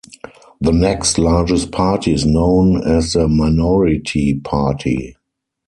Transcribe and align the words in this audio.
The 0.59 0.71
next-largest 0.71 1.71
party 1.71 2.11
is 2.11 2.25
known 2.25 2.83
as 2.87 3.13
the 3.13 3.27
minority 3.27 4.33
party. 4.39 5.15